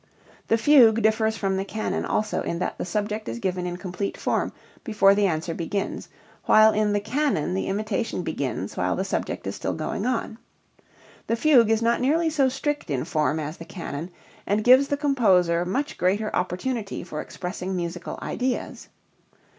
[0.47, 4.17] The fugue differs from the canon also in that the subject is given in complete
[4.17, 4.51] form
[4.83, 6.09] before the answer begins,
[6.45, 10.39] while in the canon the imitation begins while the subject is still going on.
[11.27, 14.09] The fugue is not nearly so strict in form as the canon
[14.47, 18.89] and gives the composer much greater opportunity for expressing musical ideas.